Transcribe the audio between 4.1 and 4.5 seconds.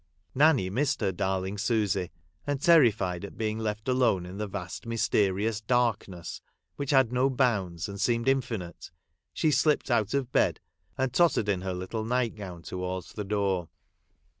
in the